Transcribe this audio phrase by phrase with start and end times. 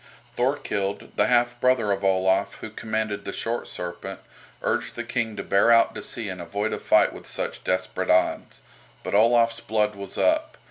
[0.35, 4.19] Thorkild, the half brother of Olaf, who commanded the "Short Serpent,"
[4.63, 8.09] urged the King to bear out to sea and avoid a fight with such desperate
[8.09, 8.63] odds.
[9.03, 10.57] But Olaf's blood was up.